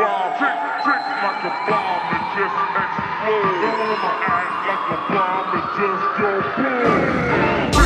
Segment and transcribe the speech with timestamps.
[0.00, 3.42] bomb, trick, trick like a bomb, it just explodes blow.
[4.22, 6.30] I like a bomb that just go
[7.74, 7.79] boom.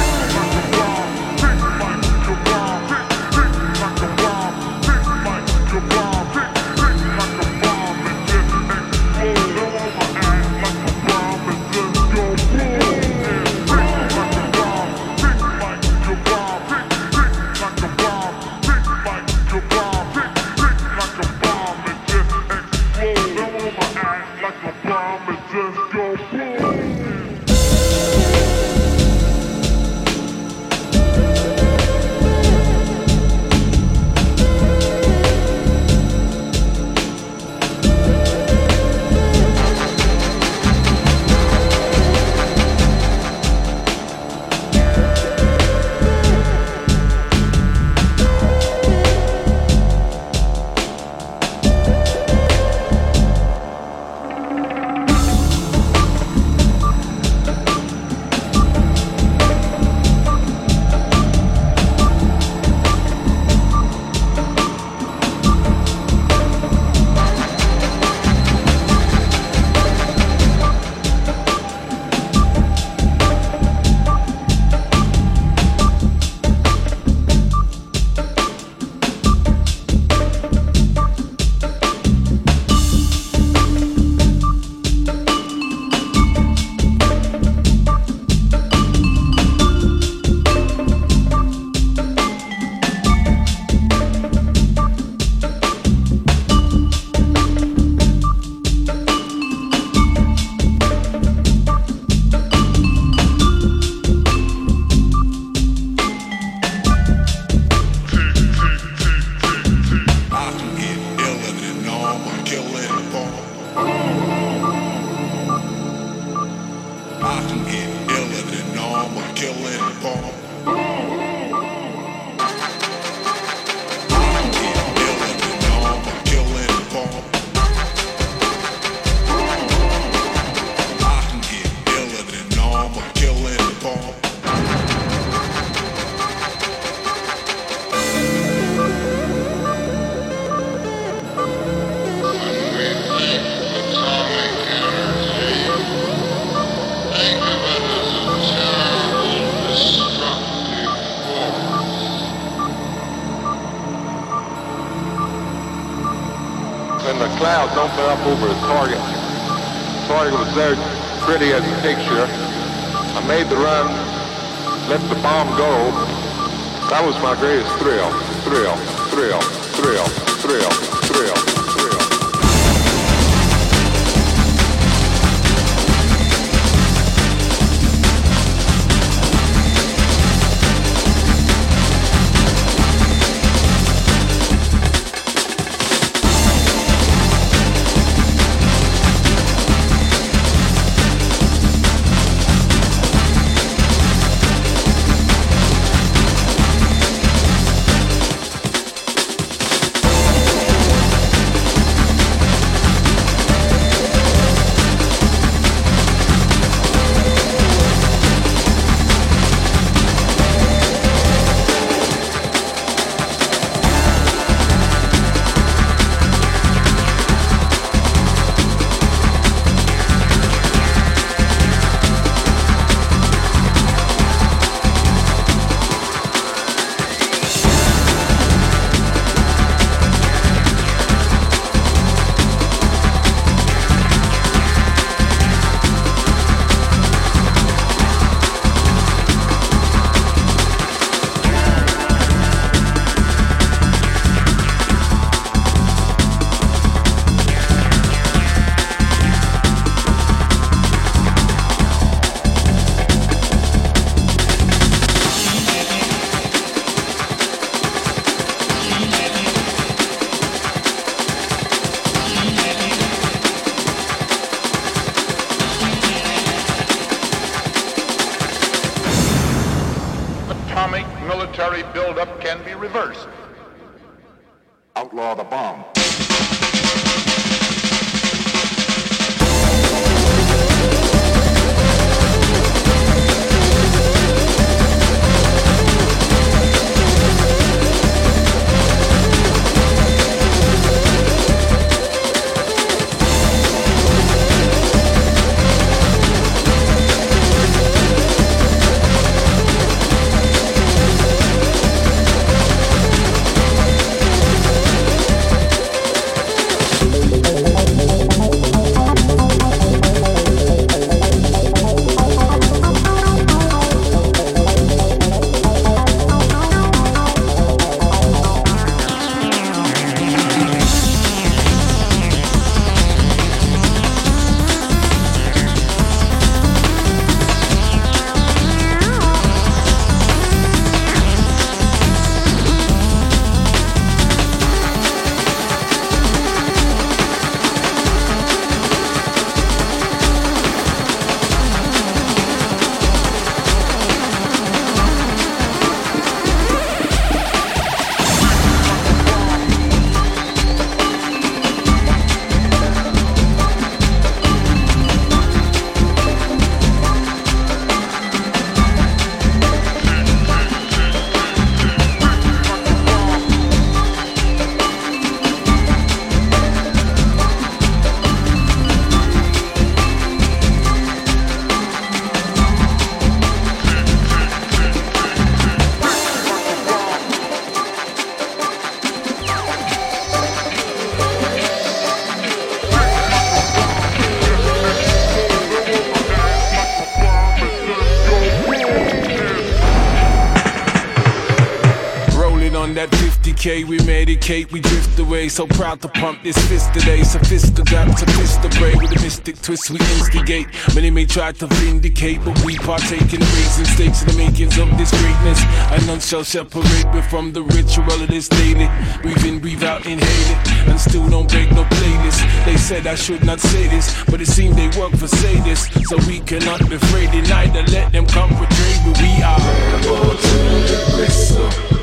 [394.49, 395.49] We we drift away.
[395.49, 397.23] So proud to pump this fist today.
[397.23, 400.67] Sophisticated, sophisticated with a mystic twist we instigate.
[400.94, 404.76] Many may try to vindicate, but we partake in the raising stakes in the makings
[404.79, 405.61] of this greatness.
[405.93, 408.88] And none shall separate me from the ritual of this daily.
[409.23, 412.64] Breathe in, breathe out, inhale it, and still don't break no playlist.
[412.67, 415.88] They said I should not say this, but it seemed they work for say this.
[416.08, 419.58] So we cannot be afraid, neither let them come portray but we are.
[419.94, 420.58] Rebel to
[420.91, 421.94] the crystal,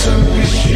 [0.00, 0.69] we some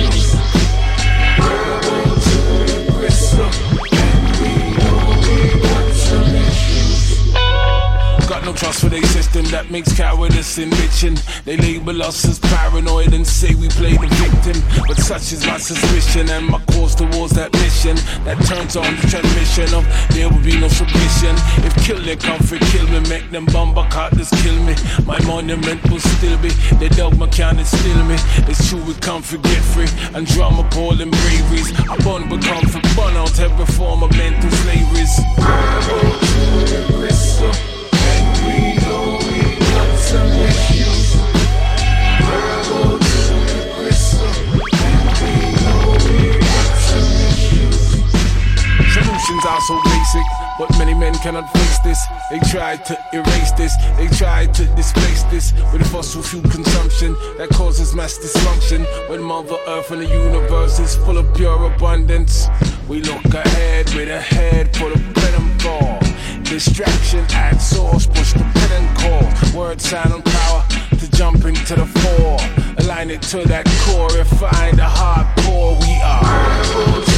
[8.45, 11.17] no trust for their system that makes cowardice and enriching.
[11.45, 14.61] They label us as paranoid and say we play the victim.
[14.87, 19.07] But such is my suspicion and my course towards that mission that turns on the
[19.09, 21.33] transmission of there will be no submission.
[21.65, 24.75] If kill their comfort, kill me, make them bumper carters kill me.
[25.07, 26.51] My monument will still be
[26.83, 28.17] the dogma can't steal me.
[28.51, 31.73] It's true we come for get free and drama appalling braveries.
[31.89, 35.15] I burn but comfort, burn out every form of mental slaveries.
[35.17, 35.97] To
[36.69, 37.74] the bristle.
[49.35, 50.23] Solutions are so basic,
[50.59, 52.07] but many men cannot face this.
[52.31, 57.49] They try to erase this, they try to displace this with fossil fuel consumption that
[57.51, 58.85] causes mass dysfunction.
[59.09, 62.47] When Mother Earth and the universe is full of pure abundance,
[62.89, 65.99] we look ahead with a head full of and ball.
[66.45, 69.59] Distraction at source, push the pin and call.
[69.59, 70.65] Word, sound, and power
[70.99, 72.39] to jump into the fore.
[72.79, 75.81] Align it to that core, and find the hardcore.
[75.81, 77.14] We are.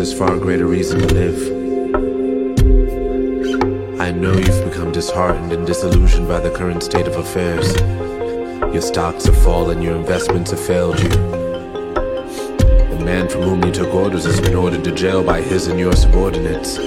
[0.00, 1.38] Is far greater reason to live.
[4.00, 7.76] I know you've become disheartened and disillusioned by the current state of affairs.
[8.72, 11.10] Your stocks have fallen, your investments have failed you.
[11.10, 15.78] The man from whom you took orders has been ordered to jail by his and
[15.78, 16.78] your subordinates.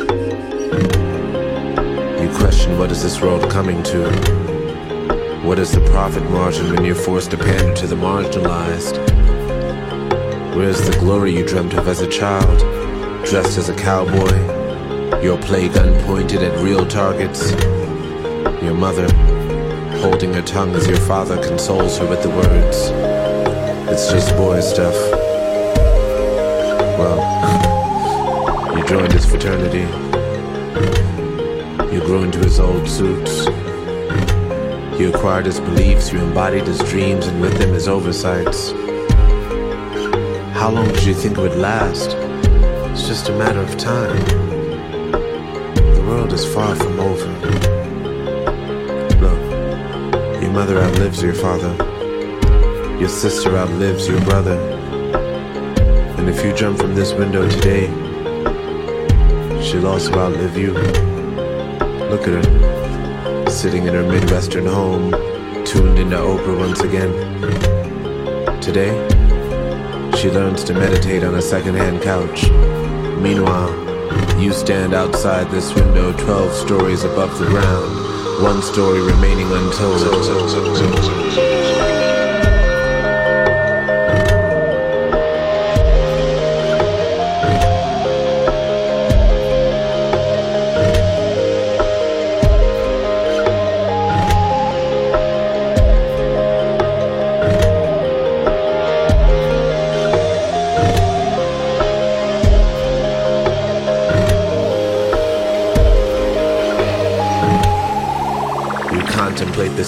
[2.19, 4.09] You question what is this world coming to?
[5.43, 8.97] What is the profit margin when you're forced to pander to the marginalized?
[10.55, 12.72] Where's the glory you dreamt of as a child?
[13.25, 15.21] Dressed as a cowboy?
[15.21, 17.51] Your play gun pointed at real targets?
[18.61, 19.11] Your mother,
[19.99, 22.89] holding her tongue as your father consoles her with the words,
[23.89, 24.93] It's just boy stuff.
[26.99, 27.17] Well,
[28.77, 29.87] you joined his fraternity.
[31.95, 33.45] You grew into his old suits.
[34.99, 38.71] You acquired his beliefs, you embodied his dreams, and with them his oversights.
[40.53, 42.22] How long did you think it would last?
[43.03, 44.15] It's just a matter of time.
[45.11, 47.27] The world is far from over.
[49.19, 51.75] Look, your mother outlives your father.
[53.01, 54.57] Your sister outlives your brother.
[56.17, 57.87] And if you jump from this window today,
[59.61, 60.71] she'll also outlive you.
[62.07, 65.11] Look at her, sitting in her Midwestern home,
[65.65, 67.11] tuned into Oprah once again.
[68.61, 68.93] Today,
[70.15, 72.49] she learns to meditate on a secondhand couch.
[73.23, 81.52] Meanwhile, you stand outside this window 12 stories above the ground, one story remaining untold.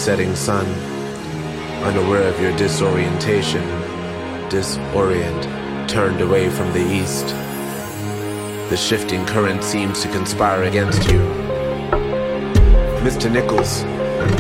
[0.06, 0.68] Setting sun,
[1.84, 3.64] unaware of your disorientation,
[4.50, 7.30] disorient, turned away from the east.
[8.70, 11.18] The shifting current seems to conspire against you.
[13.02, 13.32] Mr.
[13.32, 13.82] Nichols,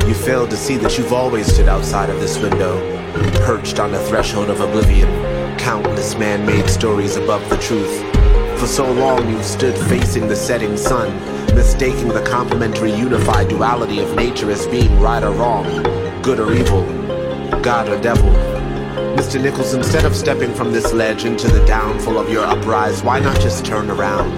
[0.07, 2.75] you failed to see that you've always stood outside of this window,
[3.43, 5.09] perched on the threshold of oblivion,
[5.57, 8.03] countless man made stories above the truth.
[8.59, 11.09] For so long you've stood facing the setting sun,
[11.55, 15.63] mistaking the complementary unified duality of nature as being right or wrong,
[16.21, 16.83] good or evil,
[17.61, 18.29] God or devil.
[19.15, 19.41] Mr.
[19.41, 23.39] Nichols, instead of stepping from this ledge into the downfall of your uprise, why not
[23.39, 24.29] just turn around?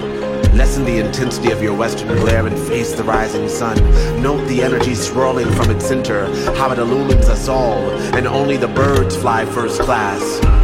[0.56, 3.78] Lessen the intensity of your western glare and face the rising sun.
[4.22, 8.68] Note the energy swirling from its center, how it illumines us all, and only the
[8.68, 10.57] birds fly first class.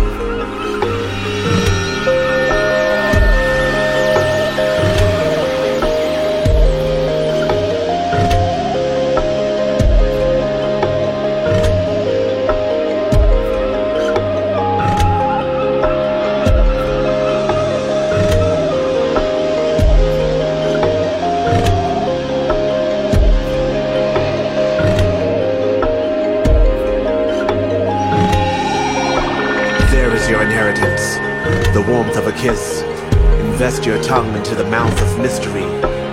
[30.24, 31.16] Is your inheritance,
[31.74, 32.82] the warmth of a kiss.
[33.52, 35.64] Invest your tongue into the mouth of mystery.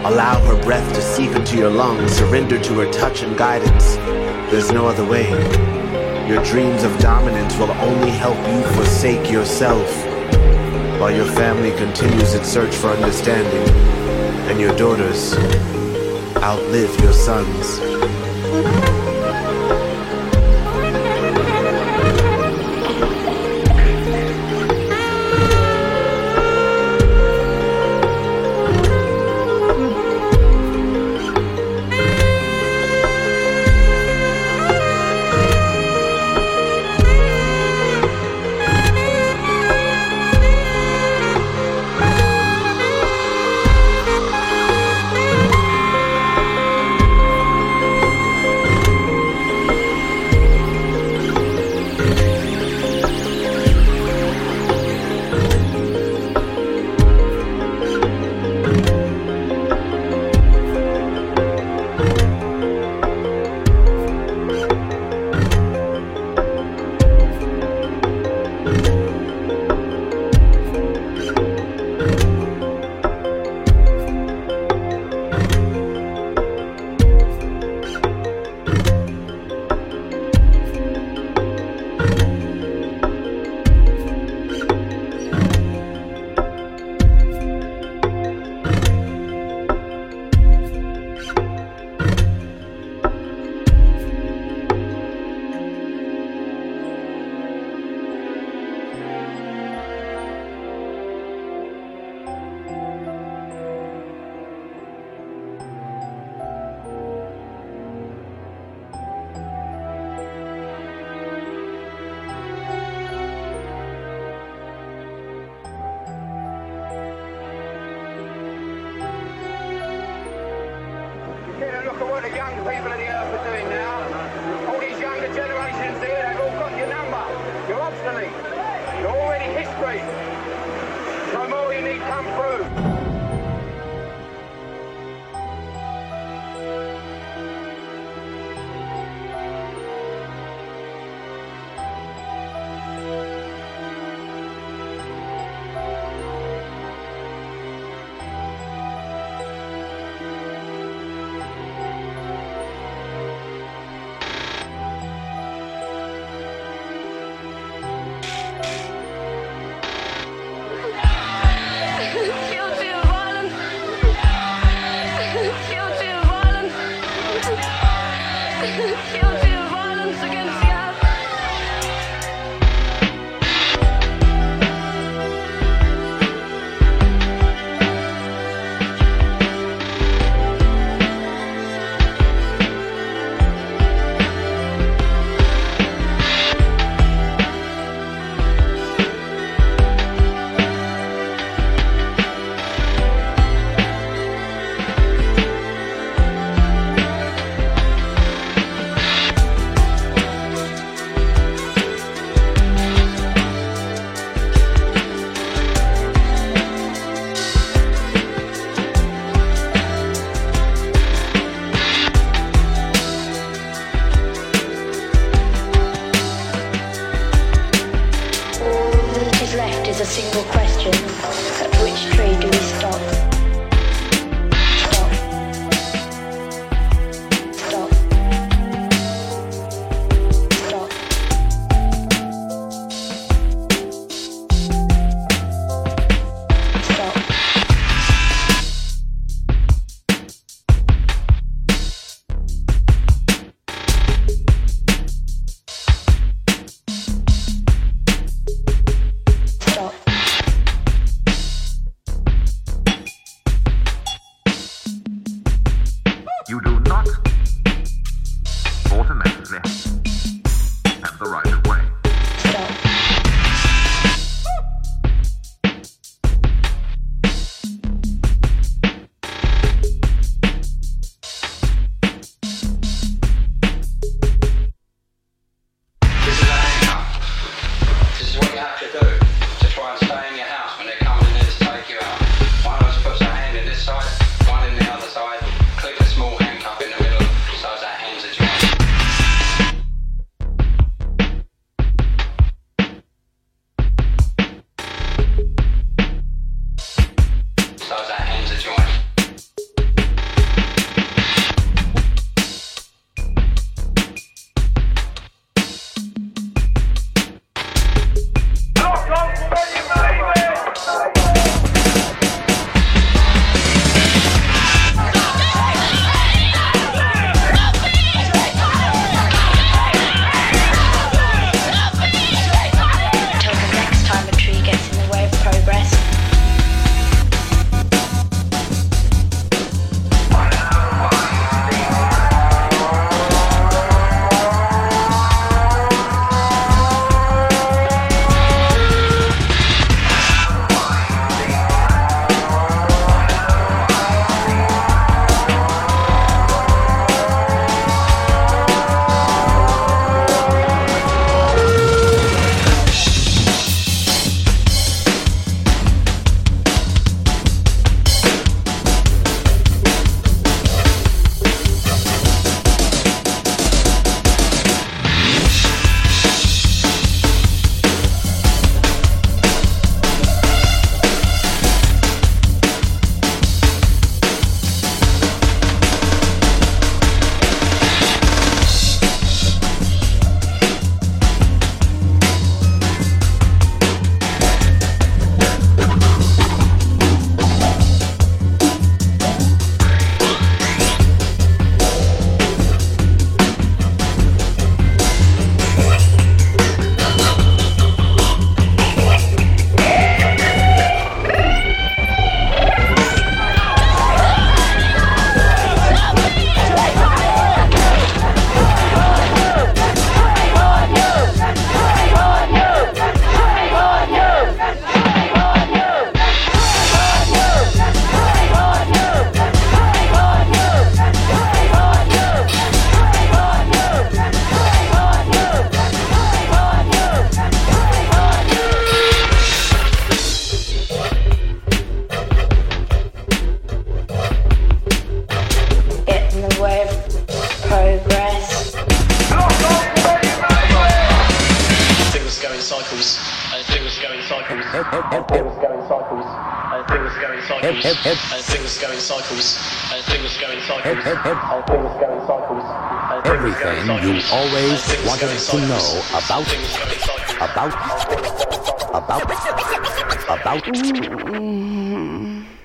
[0.05, 2.13] Allow her breath to seep into your lungs.
[2.13, 3.97] Surrender to her touch and guidance.
[4.51, 5.29] There's no other way.
[6.29, 9.89] Your dreams of dominance will only help you forsake yourself,
[10.99, 13.69] while your family continues its search for understanding,
[14.49, 15.37] and your daughters
[16.39, 17.90] outlive your sons.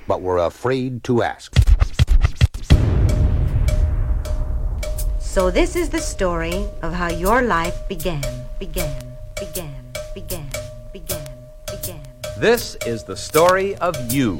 [0.07, 1.53] But were afraid to ask.
[5.19, 8.23] So this is the story of how your life began,
[8.59, 9.03] began,
[9.39, 9.73] began,
[10.13, 10.49] began,
[10.93, 11.27] began,
[11.65, 11.99] began.
[12.37, 14.39] This is the story of you.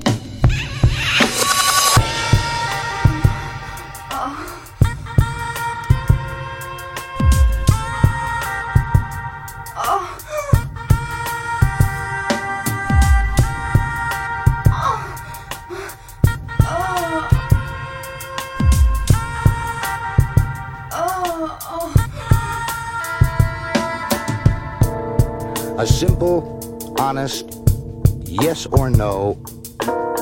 [28.65, 29.37] Yes or no,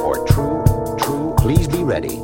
[0.04, 0.64] or true,
[1.00, 2.18] true, please be ready,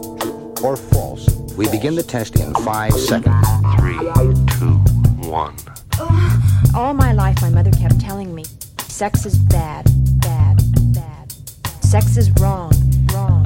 [0.64, 1.30] or false.
[1.58, 3.48] We begin the test in five seconds.
[3.78, 3.98] Three,
[4.58, 4.76] two,
[5.28, 5.56] one.
[6.76, 8.46] All my life, my mother kept telling me
[8.80, 9.86] sex is bad,
[10.22, 10.62] bad,
[10.94, 11.32] bad.
[11.84, 12.72] Sex is wrong,
[13.14, 13.46] wrong.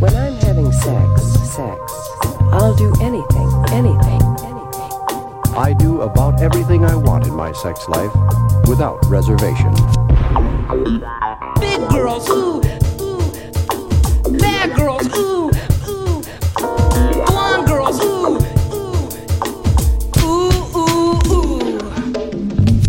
[0.00, 1.92] When I'm having sex, sex,
[2.52, 5.54] I'll do anything, anything, anything.
[5.56, 8.12] I do about everything I want in my sex life
[8.66, 9.72] without reservation.
[10.64, 12.62] Big girls, ooh,
[12.98, 13.20] ooh.
[14.38, 15.50] Bad girls, ooh,
[15.86, 16.22] ooh.
[17.26, 18.38] Blonde girls, ooh,
[18.72, 18.96] ooh.
[20.22, 21.78] Ooh, ooh, ooh.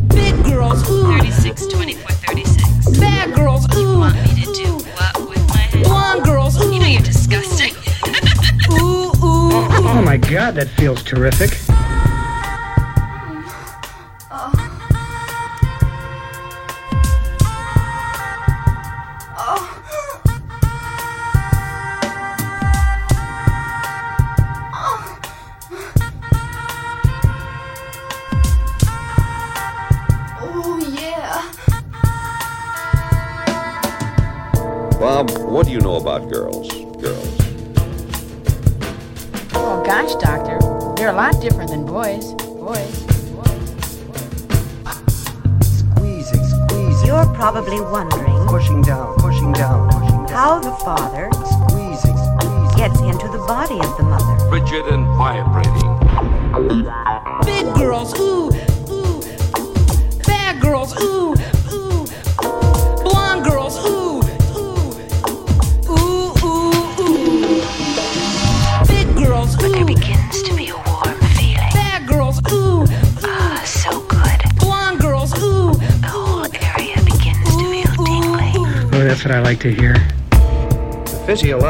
[0.07, 1.17] Big girls, ooh.
[1.17, 2.97] 36, 24, 36.
[2.97, 3.99] Bad girls, ooh.
[3.99, 5.83] Want me to do what with my head?
[5.83, 6.73] Blonde girls, ooh.
[6.73, 7.73] You know you're disgusting.
[8.71, 9.51] Ooh, ooh, ooh.
[9.87, 11.64] Oh my god, that feels terrific.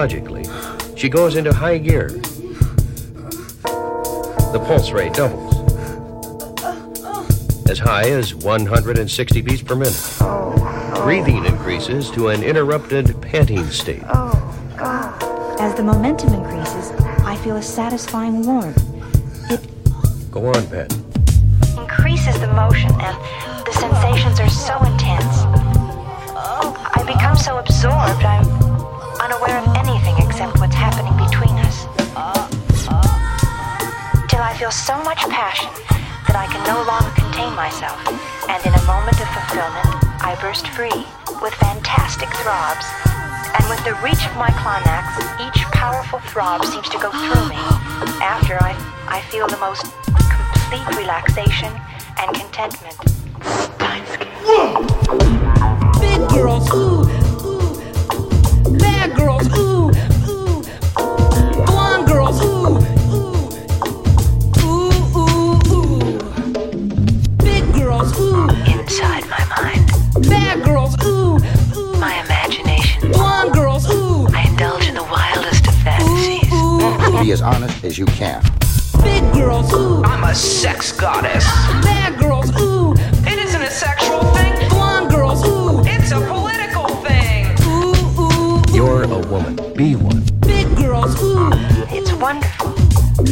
[0.05, 0.45] Physiologically,
[0.95, 2.09] she goes into high gear.
[4.51, 5.55] The pulse rate doubles.
[7.67, 10.17] As high as 160 beats per minute.
[11.03, 14.03] Breathing increases to an interrupted panting state.
[14.03, 16.91] As the momentum increases,
[17.25, 18.77] I feel a satisfying warmth.
[19.49, 19.67] It.
[20.29, 20.93] Go on, Pat.
[21.79, 23.17] Increases the motion, and
[23.65, 25.35] the sensations are so intense.
[26.37, 28.64] Oh, I become so absorbed, I'm
[29.25, 31.89] unaware of anything except what's happening between us.
[34.29, 35.73] Till I feel so much passion
[36.29, 37.97] that I can no longer contain myself,
[38.45, 39.89] and in a moment of fulfillment,
[40.21, 41.09] I burst free
[41.41, 42.85] with fantastic throbs.
[43.57, 47.61] And with the reach of my climax, each powerful throb seems to go through me.
[48.21, 48.77] After, I,
[49.09, 49.89] I feel the most
[50.29, 51.73] complete relaxation
[52.21, 52.93] and contentment.
[55.97, 57.24] Big girls, ooh.
[77.25, 78.39] Be as honest as you can.
[79.01, 80.03] Big girls, ooh.
[80.03, 81.43] I'm a sex goddess.
[81.81, 82.93] Bad girls, ooh.
[83.25, 84.69] It isn't a sexual thing.
[84.69, 85.81] Blonde girls, ooh.
[85.85, 87.47] It's a political thing.
[87.63, 89.55] Ooh, ooh, You're a woman.
[89.73, 90.23] Be one.
[90.41, 91.49] Big girls, ooh.
[91.89, 92.75] It's wonderful.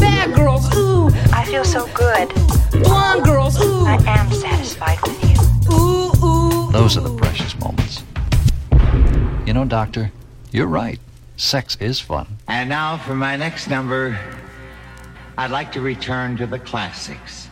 [0.01, 1.12] Bad girls, ooh.
[1.32, 2.29] I feel so good.
[2.82, 3.86] Blonde girls, ooh.
[3.86, 5.71] I am satisfied with you.
[5.71, 6.71] Ooh, ooh.
[6.71, 8.01] Those are the precious moments.
[9.45, 10.12] You know, Doctor,
[10.51, 10.99] you're right.
[11.38, 12.38] Sex is fun.
[12.54, 14.16] And now for my next number,
[15.39, 17.42] I'd like to return to the classics.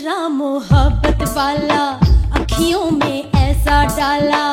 [0.00, 1.82] कजरा मोहब्बत वाला
[2.40, 4.49] अखियों में ऐसा डाला।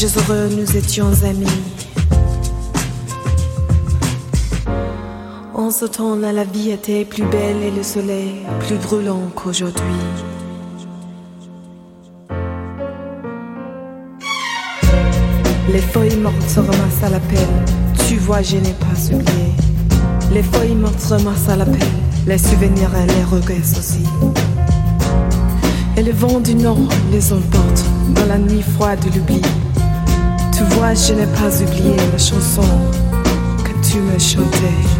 [0.00, 1.44] Piges heureux, nous étions amis.
[5.54, 9.84] En ce temps-là, la vie était plus belle et le soleil plus brûlant qu'aujourd'hui.
[15.68, 17.38] Les feuilles mortes se ramassent à la pelle.
[18.08, 19.52] Tu vois, je n'ai pas oublié.
[20.32, 21.76] Les feuilles mortes se ramassent à la pelle.
[22.26, 24.04] Les souvenirs et les regrets aussi.
[25.98, 27.84] Et le vent du nord les emporte
[28.14, 29.42] dans la nuit froide de l'oubli.
[30.60, 32.60] Tu vois, je n'ai pas oublié la chanson
[33.64, 34.99] que tu me chantais.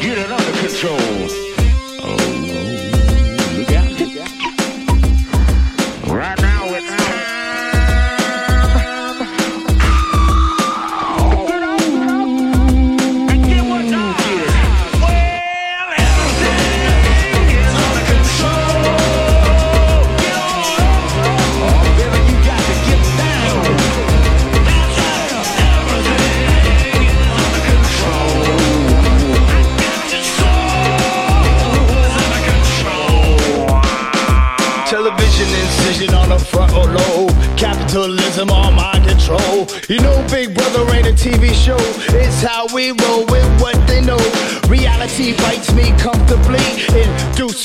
[0.00, 1.49] get it under control.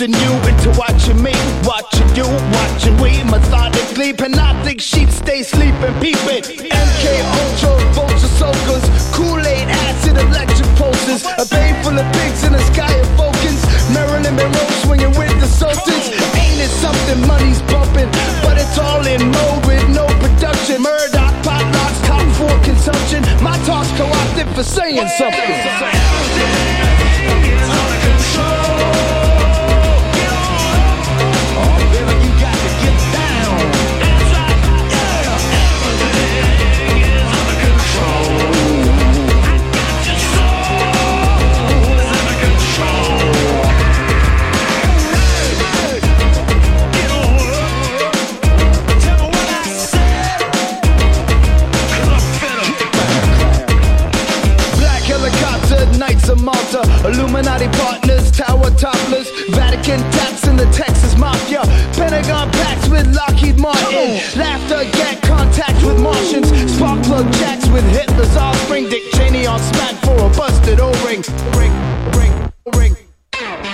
[0.05, 0.34] and you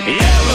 [0.04, 0.51] I'm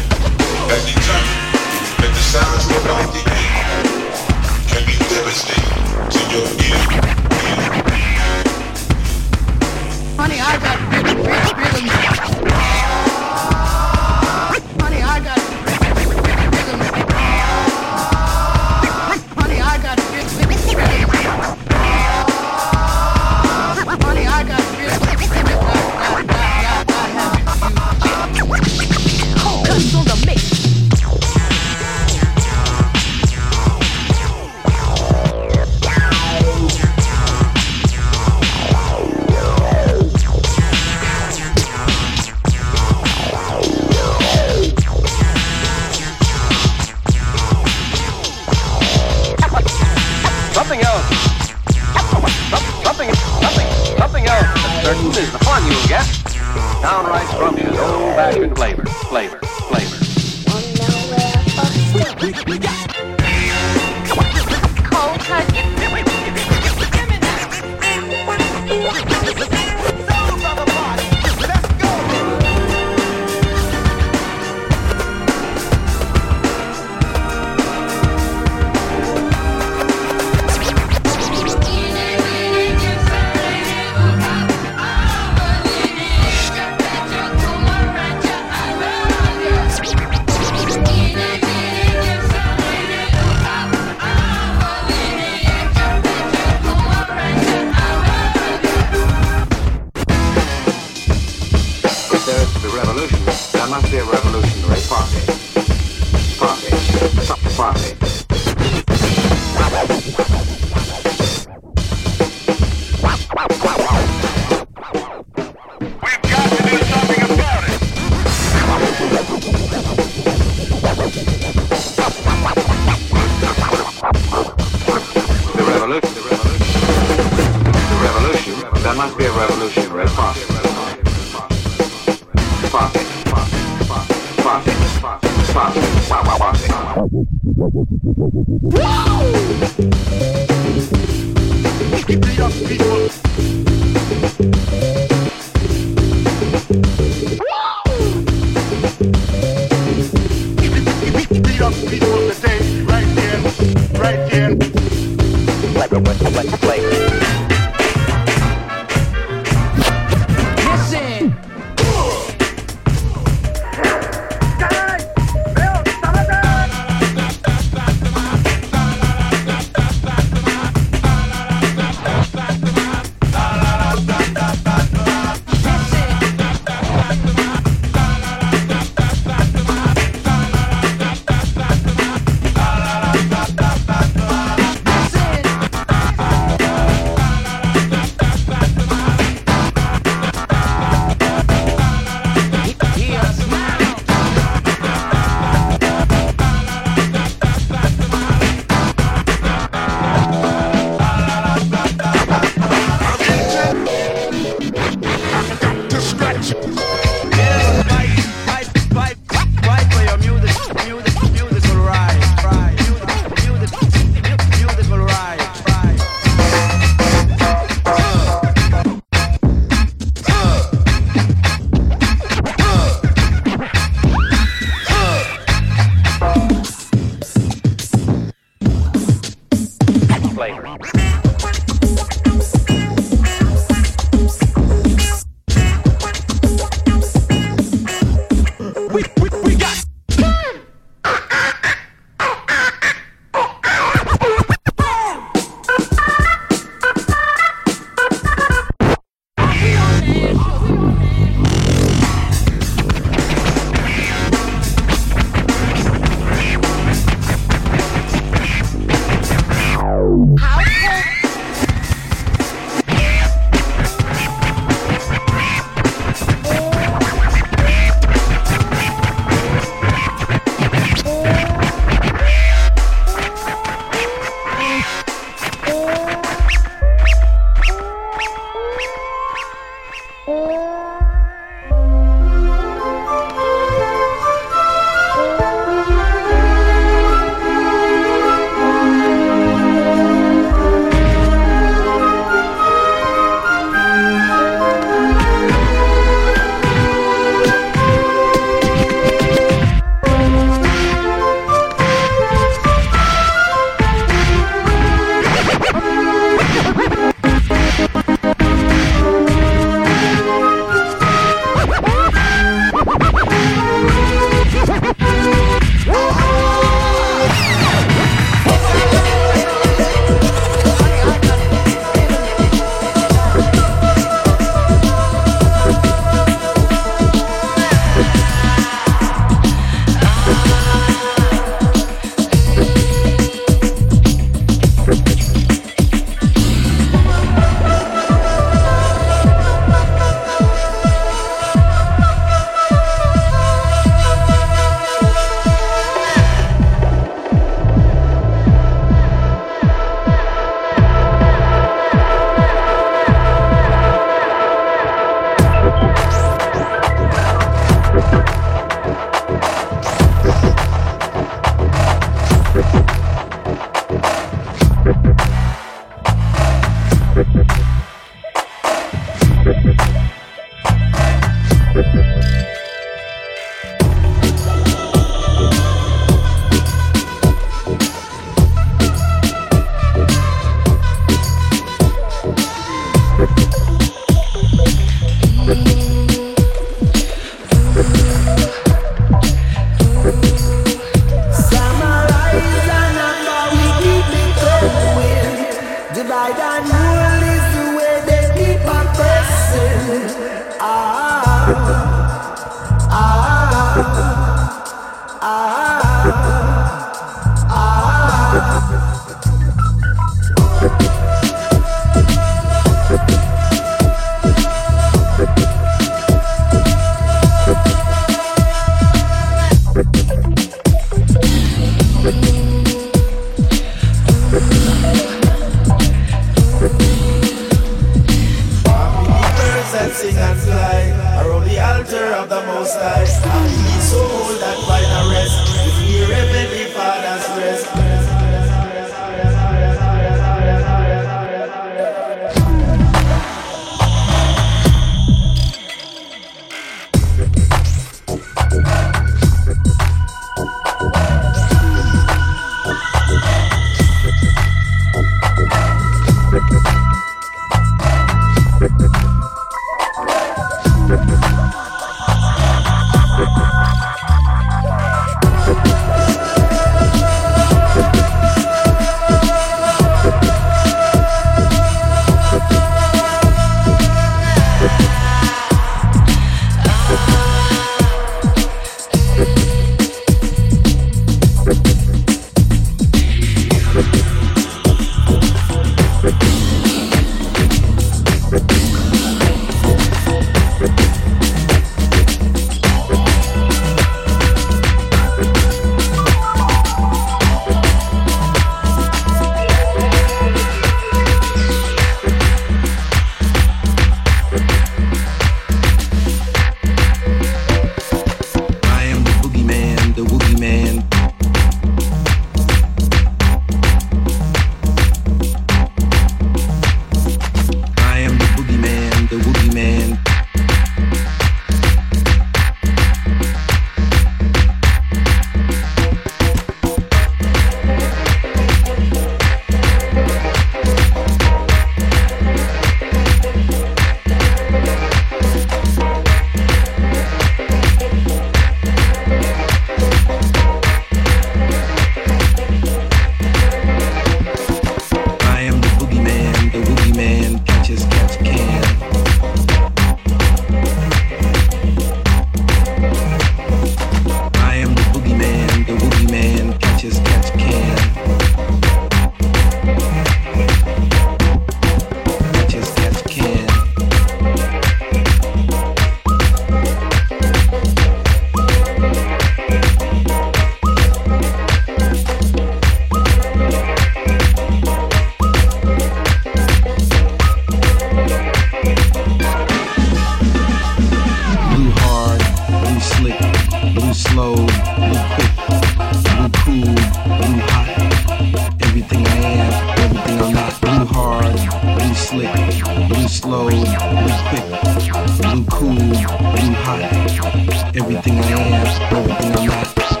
[597.23, 598.53] Everything I am,
[598.97, 600.00] everything I'm not.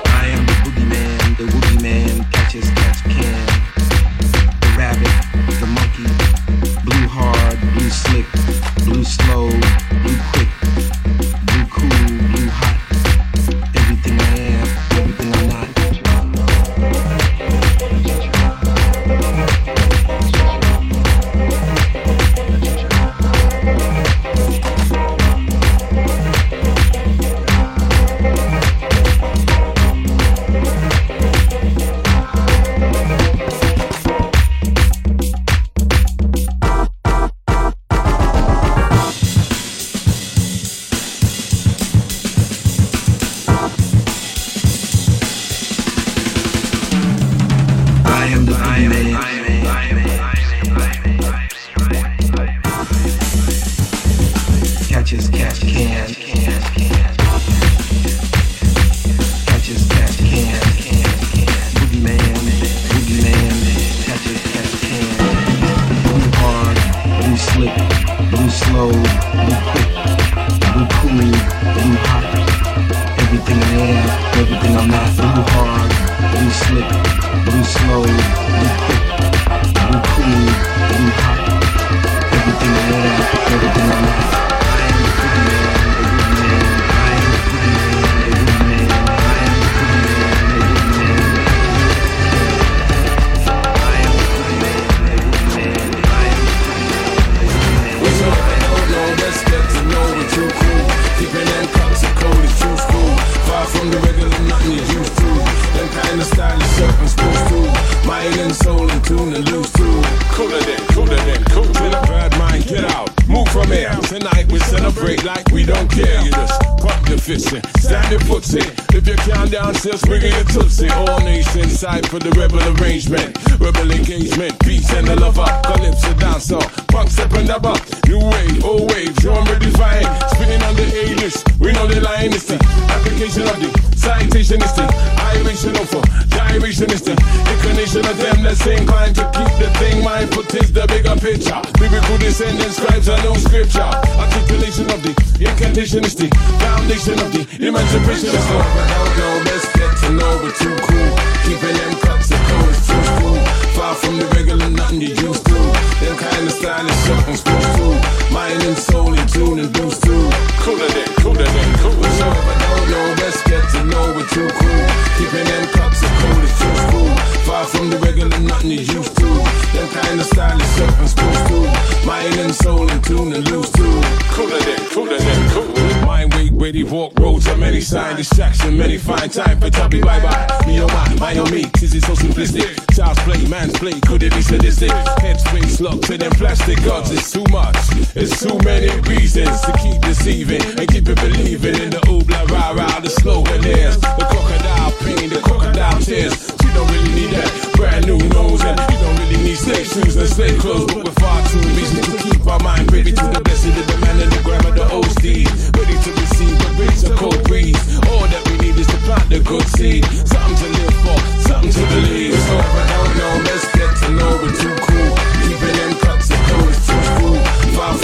[134.49, 136.01] Of for
[136.33, 140.85] gyration is the inclination of them that's inclined to keep the thing mindful is the
[140.87, 141.61] bigger picture.
[141.77, 143.85] Biblical descendants, scribes are no scripture.
[144.17, 146.27] Articulation of the incantation is the
[146.57, 151.11] foundation of the emancipation is the I know, let's get to know we're too cool.
[151.45, 153.37] Keeping them cups of cold is too cool.
[153.77, 155.90] Far from the regular nothing you used to.
[156.01, 158.33] Them kind of stylish supposed to.
[158.33, 160.29] Mind and soul in tune and boost too.
[160.65, 162.03] Cooler than, cooler than, cool.
[162.17, 164.85] So if I don't know, let's get to know we're too cool.
[165.17, 167.13] Keeping them cups of cold is too cool.
[167.45, 169.29] Far from the regular nothing you used to.
[169.73, 171.59] Them kind of stylish supposed to.
[172.05, 174.01] Mind and soul in tune and loose too.
[174.33, 175.71] Cooler than, cooler than, cool.
[176.05, 180.19] Mind weight, ready walk roads of many sign distraction, many find time for chubby bye
[180.19, 180.47] bye.
[180.65, 182.67] Me oh my, my oh me, this is so simplistic.
[182.95, 184.89] Child's play, man's play, could it be sadistic?
[185.21, 187.75] Headspace locked to them plastic gods, it's too much.
[188.15, 192.71] It's too many reasons to keep deceiving and keep it believing in the oobla rah
[192.71, 196.33] rah, the slogan is the crocodile pain, the crocodile tears.
[196.61, 200.15] She don't really need that brand new nose and you don't really need slave shoes
[200.15, 203.41] and slave clothes, but we're far too busy to keep our mind privy to the
[203.41, 204.85] blessing of the man and the grammar, the
[205.19, 207.79] steed, ready to receive the breeze of cold breeze.
[208.11, 211.71] All that we need is to plant the good seed, something to live for, something
[211.71, 212.35] to believe.
[212.35, 214.90] So I don't know, let's get to know we're too cool.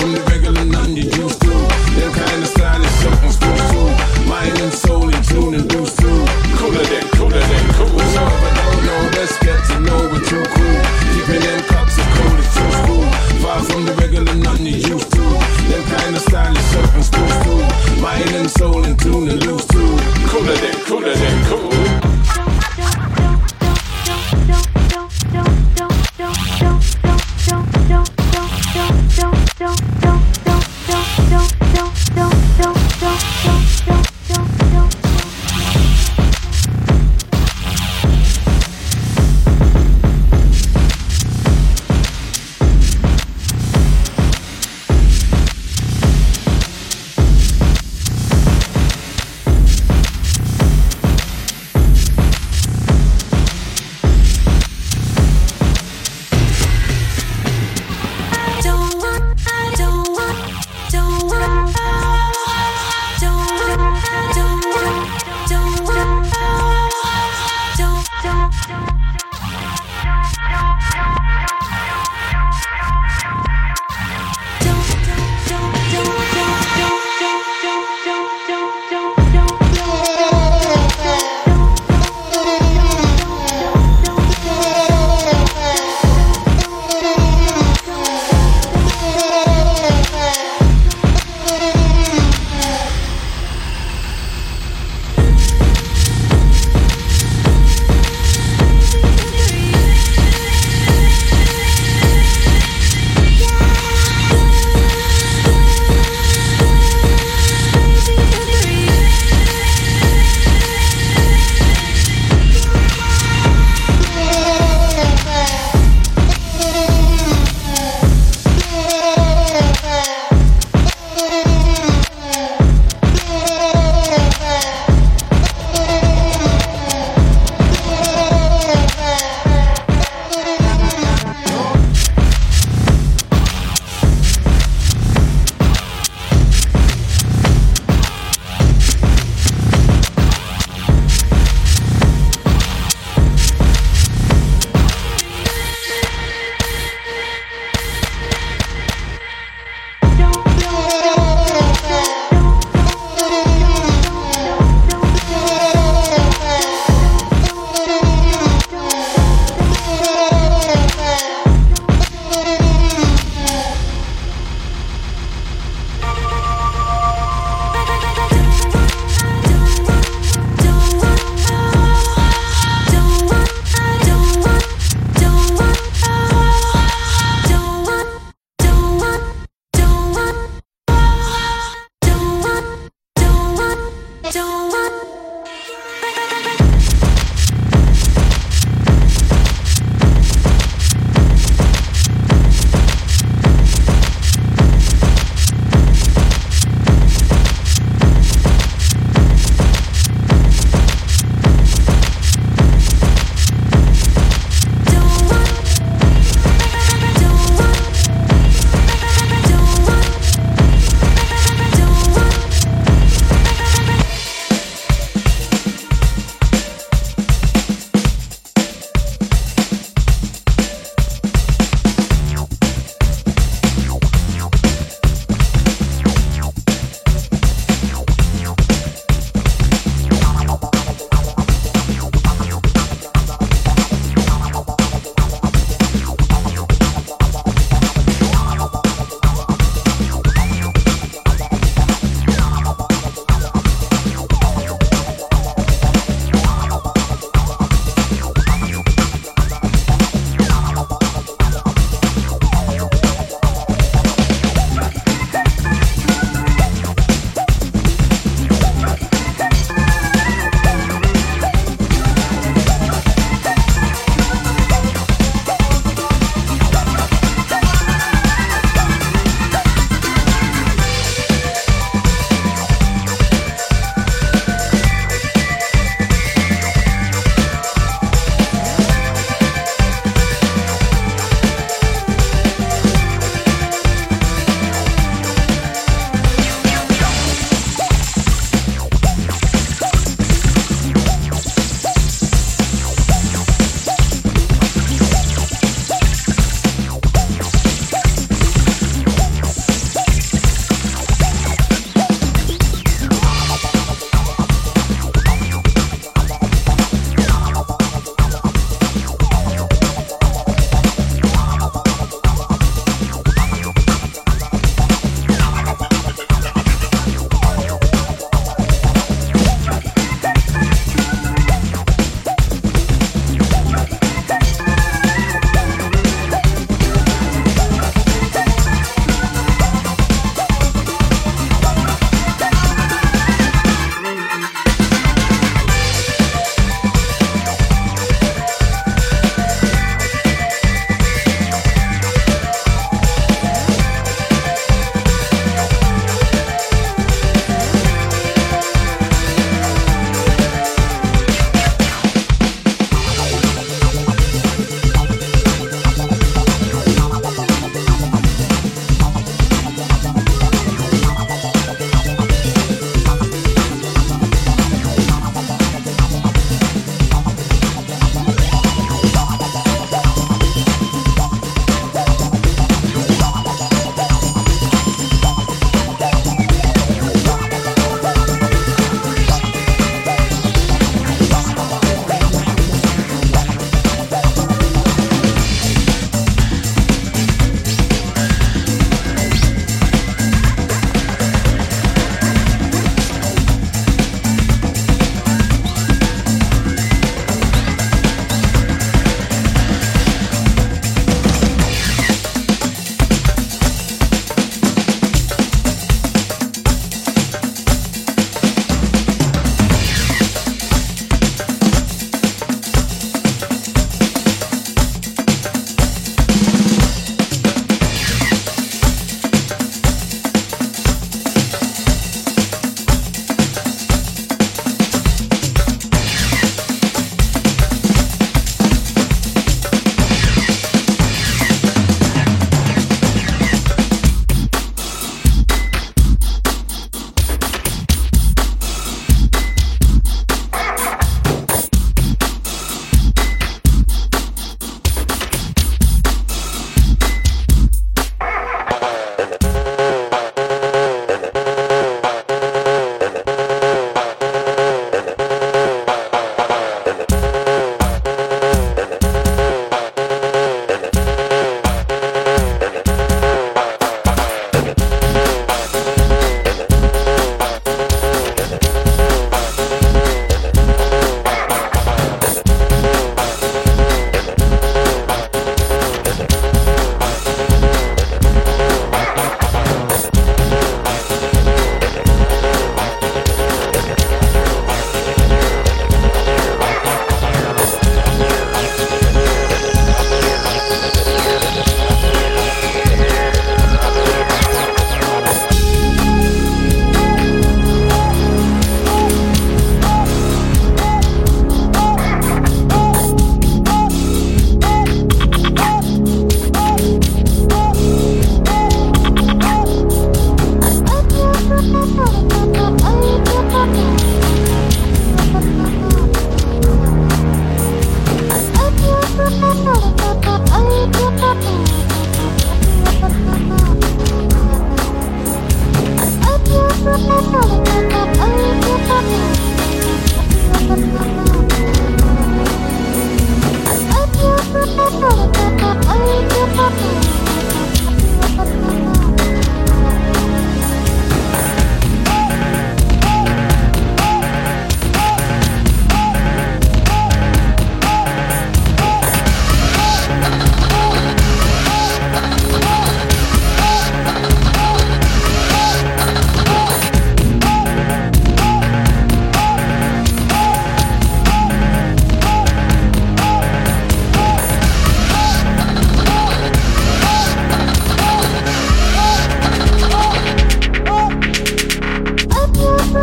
[0.08, 0.37] From the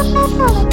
[0.06, 0.64] Oh,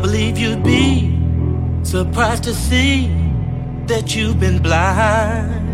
[0.00, 1.16] believe you'd be
[1.82, 3.08] surprised to see
[3.86, 5.66] that you've been blind.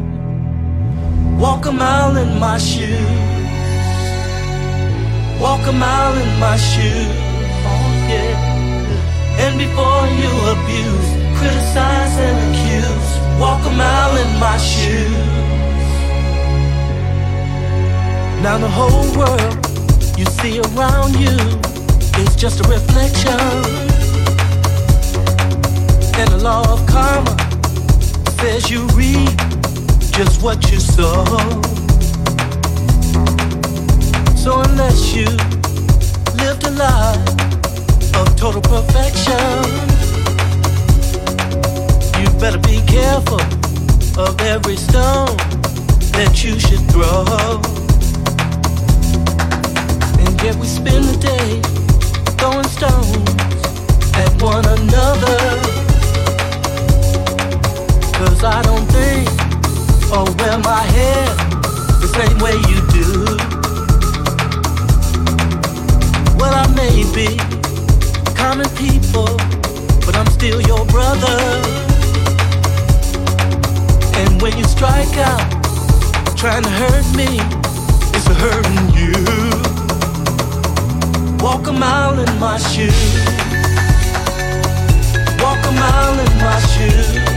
[1.38, 2.98] Walk a mile in my shoes.
[5.40, 7.08] Walk a mile in my shoes.
[7.66, 9.44] Oh, yeah.
[9.44, 13.10] And before you abuse, criticize and accuse,
[13.40, 15.44] walk a mile in my shoes.
[18.42, 19.54] Now the whole world
[20.18, 21.36] you see around you
[22.22, 23.93] is just a reflection.
[26.16, 27.36] And the law of karma
[28.38, 29.36] says you reap
[30.12, 31.24] just what you sow.
[34.36, 35.26] So unless you
[36.38, 37.18] lived a life
[38.14, 39.64] of total perfection,
[42.20, 43.40] you better be careful
[44.16, 45.36] of every stone
[46.14, 47.60] that you should throw.
[50.20, 51.60] And yet we spend the day
[52.38, 53.34] throwing stones
[54.14, 55.83] at one another.
[58.18, 59.28] Cause I don't think
[60.12, 61.26] oh, or wear my hair
[62.00, 63.10] the same way you do.
[66.38, 67.36] Well, I may be
[68.34, 69.26] common people,
[70.06, 71.38] but I'm still your brother.
[74.20, 75.44] And when you strike out,
[76.36, 77.40] trying to hurt me,
[78.14, 79.14] it's hurting you.
[81.42, 83.24] Walk a mile in my shoes.
[85.42, 87.33] Walk a mile in my shoes.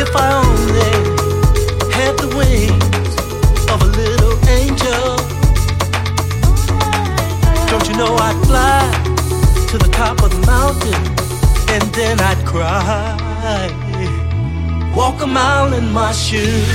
[0.00, 3.16] If I only had the wings
[3.68, 4.17] of a little
[4.48, 5.16] angel.
[7.70, 8.82] Don't you know I'd fly
[9.70, 11.02] to the top of the mountain
[11.74, 13.16] and then I'd cry.
[14.96, 16.68] Walk a mile in my shoes.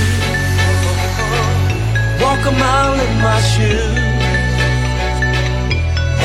[2.22, 4.14] Walk a mile in my shoes.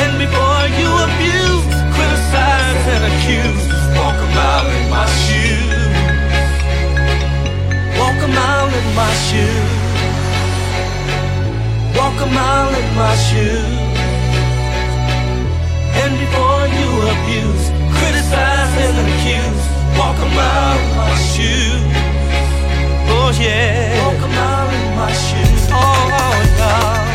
[0.01, 3.65] And before you abuse, criticize and accuse,
[3.97, 5.89] walk a mile in my shoes.
[7.99, 9.88] Walk a mile in my shoes
[12.19, 13.63] walk a mile in my shoes.
[16.01, 19.63] And before you abuse, criticize and accuse,
[19.97, 21.93] walk a mile in my shoes.
[23.11, 25.67] Oh yeah, walk a mile in my shoes.
[25.71, 27.08] Oh, oh yeah.